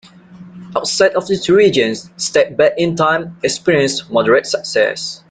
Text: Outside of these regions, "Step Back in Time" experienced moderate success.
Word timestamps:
Outside 0.75 1.13
of 1.13 1.27
these 1.27 1.47
regions, 1.47 2.09
"Step 2.17 2.57
Back 2.57 2.71
in 2.79 2.95
Time" 2.95 3.37
experienced 3.43 4.09
moderate 4.09 4.47
success. 4.47 5.19